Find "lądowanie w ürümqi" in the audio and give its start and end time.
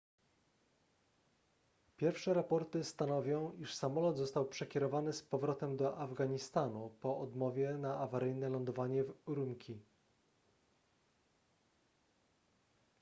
8.49-9.75